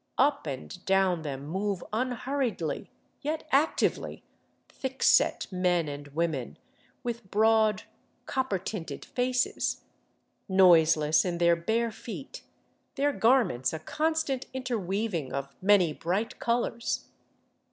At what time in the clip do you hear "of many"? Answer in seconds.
15.33-15.93